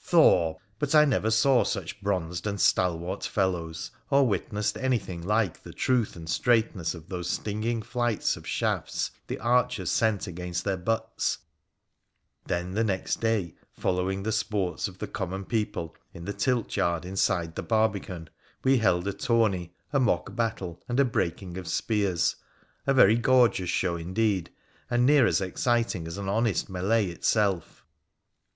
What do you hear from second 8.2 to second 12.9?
of shafts the archers sent against their butts! Then the